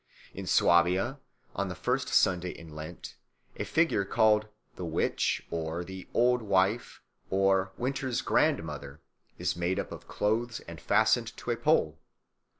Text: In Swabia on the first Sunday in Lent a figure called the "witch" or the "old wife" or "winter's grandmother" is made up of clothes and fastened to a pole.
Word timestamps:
In 0.33 0.47
Swabia 0.47 1.19
on 1.55 1.67
the 1.67 1.75
first 1.75 2.07
Sunday 2.09 2.49
in 2.49 2.75
Lent 2.75 3.17
a 3.57 3.63
figure 3.63 4.03
called 4.03 4.47
the 4.75 4.83
"witch" 4.83 5.45
or 5.51 5.83
the 5.83 6.07
"old 6.11 6.41
wife" 6.41 7.03
or 7.29 7.71
"winter's 7.77 8.23
grandmother" 8.23 8.99
is 9.37 9.55
made 9.55 9.77
up 9.77 9.91
of 9.91 10.07
clothes 10.07 10.59
and 10.61 10.81
fastened 10.81 11.37
to 11.37 11.51
a 11.51 11.55
pole. 11.55 11.99